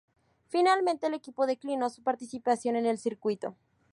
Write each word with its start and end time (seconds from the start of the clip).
Finalmente 0.47 1.05
el 1.05 1.13
equipo 1.13 1.45
declinó 1.45 1.91
su 1.91 2.01
participación 2.01 2.75
en 2.75 2.87
el 2.87 2.97
circuito. 2.97 3.55